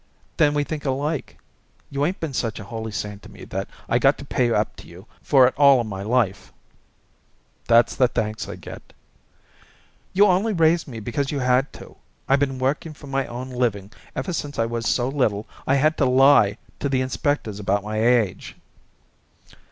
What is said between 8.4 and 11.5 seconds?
I get." "You only raised me because you